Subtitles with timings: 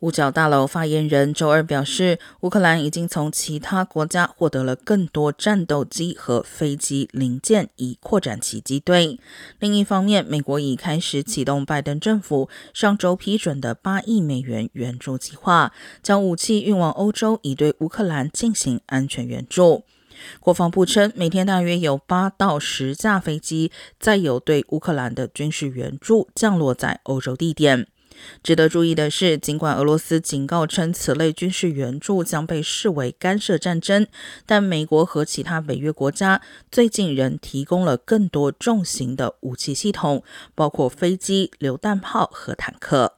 [0.00, 9.18] 五角大楼发言人周二表示，乌克兰已经从其他国家获得了更多战斗机和飞机零件，以扩展其机队。
[9.58, 19.84] 另一方面，美国已开始启动拜登政府上周批准的八亿美元援助计划，将武器运往欧洲，以对乌克兰进行安全援助。
[20.40, 27.86] 国防部称，每天大约有八到十架飞机载有对乌克兰的军事援助降落在欧洲地点。
[28.42, 34.06] 值得注意的是，尽管俄罗斯警告称此类军事援助将被视为干涉战争，
[34.44, 40.22] 但美国和其他北约国家最近仍提供了更多重型的武器系统，
[40.54, 43.16] 包括飞机、榴弹炮和坦克。